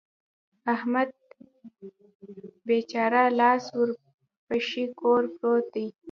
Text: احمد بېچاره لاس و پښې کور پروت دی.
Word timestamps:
احمد 0.73 1.09
بېچاره 2.67 3.23
لاس 3.39 3.63
و 3.77 3.81
پښې 4.47 4.83
کور 4.99 5.21
پروت 5.37 5.65
دی. 5.73 5.87